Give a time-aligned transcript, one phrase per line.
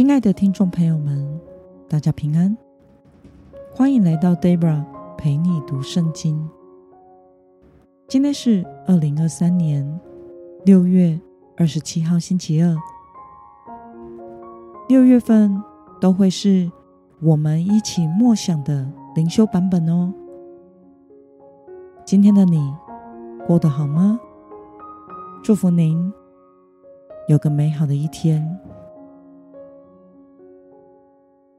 [0.00, 1.38] 亲爱的听众朋友们，
[1.86, 2.56] 大家平安，
[3.70, 4.82] 欢迎来到 Debra
[5.18, 6.48] 陪你读圣经。
[8.08, 10.00] 今天是二零二三年
[10.64, 11.20] 六月
[11.54, 12.74] 二十七号，星期二。
[14.88, 15.62] 六月份
[16.00, 16.72] 都会是
[17.20, 20.10] 我们一起默想的灵修版本哦。
[22.06, 22.74] 今天的你
[23.46, 24.18] 过得好吗？
[25.44, 26.10] 祝福您
[27.28, 28.58] 有个美好的一天。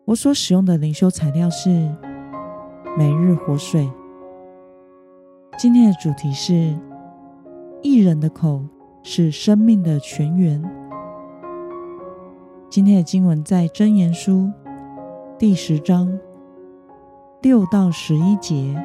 [0.06, 1.70] 我所使用的灵修材料是
[2.98, 3.84] 《每日活水》。
[5.60, 6.76] 今天的主题是
[7.84, 8.66] “一人的口
[9.04, 10.62] 是生命的泉源”。
[12.68, 14.50] 今天的经文在《箴言书》
[15.38, 16.12] 第十章
[17.44, 18.76] 六到十一节。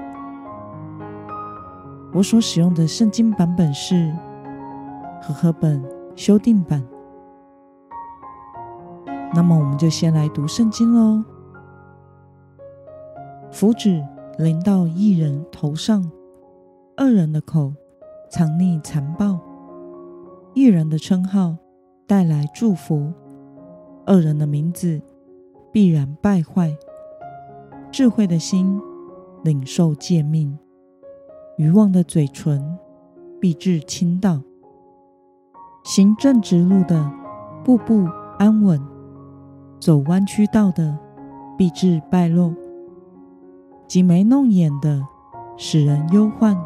[2.13, 4.15] 我所使用的圣经版本是
[5.23, 5.83] 和合本
[6.15, 6.96] 修订版。
[9.35, 11.23] 那么，我们就先来读圣经喽。
[13.51, 14.03] 福祉
[14.39, 16.11] 临到一人头上，
[16.99, 17.75] 恶人的口
[18.31, 19.39] 藏匿残暴。
[20.55, 21.57] 一人的称号
[22.07, 23.13] 带来祝福，
[24.07, 25.03] 恶人的名字
[25.71, 26.75] 必然败坏。
[27.93, 28.81] 智慧的心
[29.45, 30.59] 领受诫命，
[31.59, 32.79] 愚妄的嘴唇
[33.41, 34.41] 必致倾倒。
[35.85, 37.11] 行正直路的
[37.63, 38.07] 步步
[38.39, 38.96] 安稳。
[39.79, 40.99] 走弯曲道的，
[41.57, 42.53] 必致败落；
[43.87, 45.07] 挤眉弄眼的，
[45.57, 46.57] 使人忧患；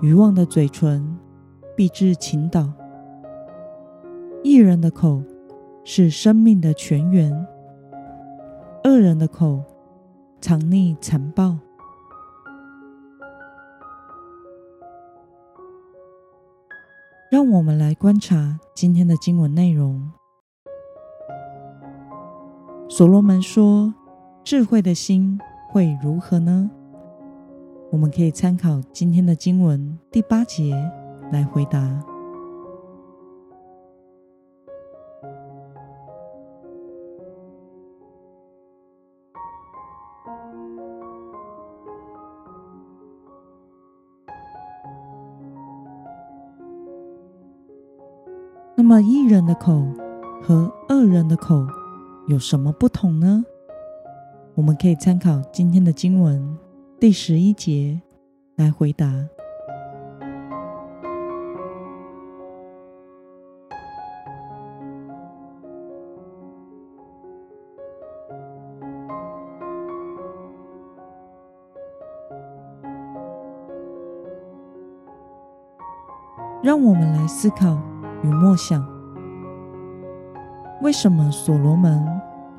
[0.00, 1.16] 愚妄的嘴唇，
[1.76, 2.72] 必致倾倒。
[4.42, 5.22] 一人的口
[5.84, 7.46] 是生命的泉源，
[8.84, 9.62] 恶人的口
[10.40, 11.56] 藏匿残暴。
[17.30, 20.10] 让我们来观察今天的经文内容。
[22.94, 23.94] 所罗门说
[24.44, 26.70] ：“智慧的心会如何呢？”
[27.90, 30.74] 我们可以参考今天的经文第八节
[31.32, 31.80] 来回答。
[48.76, 49.82] 那么，一人的口
[50.42, 51.66] 和二人的口，
[52.28, 53.44] 有什么不同呢？
[54.54, 56.58] 我们可以参考今天的经文
[57.00, 58.00] 第十一节
[58.56, 59.12] 来回答。
[76.62, 77.76] 让我们来思考
[78.22, 78.91] 与默想。
[80.82, 82.04] 为什么所罗门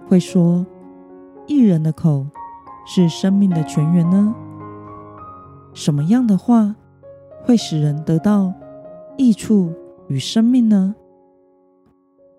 [0.08, 0.66] 会说
[1.46, 2.26] 一人的口
[2.86, 4.34] 是生命的泉源呢？
[5.74, 6.74] 什么样的话
[7.44, 8.54] 会使人得到
[9.18, 9.74] 益处
[10.08, 10.96] 与生命呢？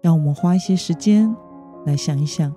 [0.00, 1.36] 让我们花一些时间
[1.84, 2.50] 来想一想。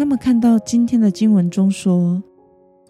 [0.00, 2.22] 那么，看到今天的经文中说，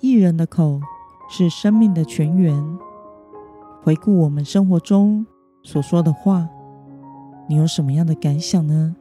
[0.00, 0.80] 艺人的口
[1.28, 2.54] 是生命的泉源。
[3.82, 5.26] 回顾我们生活中
[5.64, 6.48] 所说的话，
[7.48, 8.94] 你有什么样的感想呢？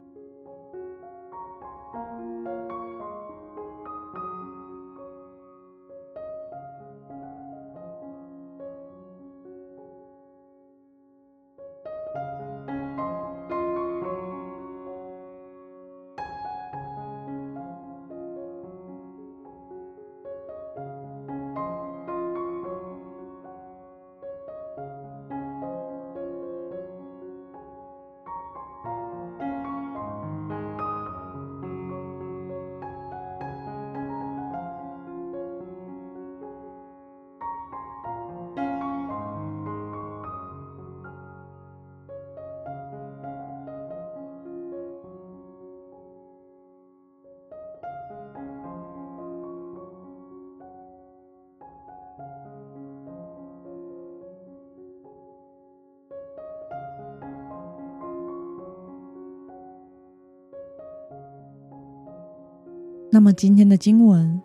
[63.12, 64.40] 那么今天的经文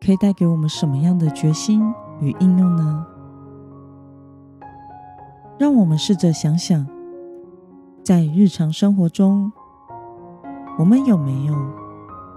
[0.00, 1.82] 可以带给我们什么样的决心
[2.18, 3.06] 与应用呢？
[5.58, 6.86] 让我们试着想想，
[8.02, 9.52] 在日常生活中，
[10.78, 11.54] 我们有没有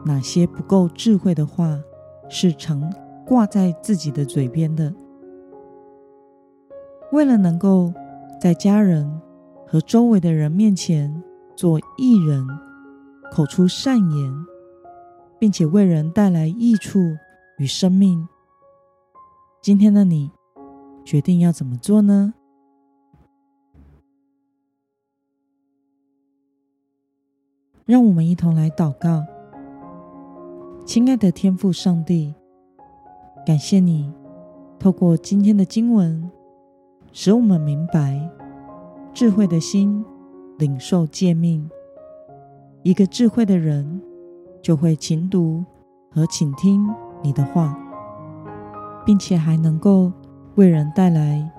[0.06, 1.80] 哪些不够智慧的话
[2.28, 2.94] 是常
[3.26, 4.94] 挂在自己的嘴边的？
[7.14, 7.94] 为了能够
[8.42, 9.10] 在家人
[9.66, 11.24] 和周围的人面前
[11.56, 12.46] 做艺人，
[13.32, 14.46] 口出善言，
[15.40, 17.00] 并且为人带来益处
[17.58, 18.28] 与生命，
[19.62, 20.30] 今天的你
[21.06, 22.34] 决定要怎么做呢？
[27.86, 29.26] 让我们一同来祷告。
[30.86, 32.36] 亲爱的天父上帝，
[33.46, 34.14] 感谢你
[34.78, 36.30] 透过今天的经文，
[37.12, 38.30] 使我们明白
[39.14, 40.04] 智慧的心
[40.58, 41.70] 领受诫命。
[42.84, 44.02] 一个智慧的人
[44.62, 45.64] 就会勤读
[46.12, 46.88] 和倾听
[47.22, 47.78] 你的话，
[49.06, 50.12] 并且还能够
[50.56, 51.50] 为人带来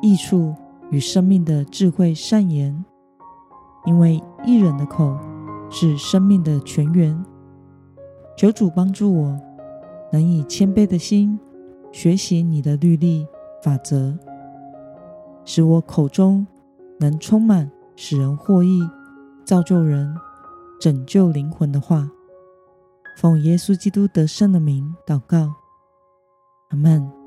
[0.00, 0.54] 益处
[0.90, 2.84] 与生命的智慧善言。
[3.84, 5.18] 因为一人的口
[5.68, 7.20] 是生命的泉源。
[8.36, 9.40] 求主帮助我，
[10.12, 11.38] 能以谦卑的心
[11.90, 13.26] 学习你的律例
[13.62, 14.16] 法则。
[15.44, 16.46] 使我口中
[17.00, 18.80] 能充满使人获益、
[19.44, 20.14] 造就人、
[20.80, 22.08] 拯救灵魂的话。
[23.22, 25.54] 奉耶稣基督得胜的名祷告，
[26.70, 27.21] 阿门。